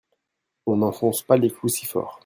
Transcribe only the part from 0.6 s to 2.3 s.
on n'enfonce pas les clous si fort.